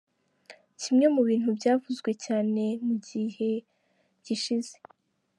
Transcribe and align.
Kimwe 0.81 1.05
mu 1.15 1.21
bintu 1.29 1.49
byavuzwe 1.57 2.11
cyane 2.25 2.63
mugiye 2.85 3.51
gishize. 4.25 4.75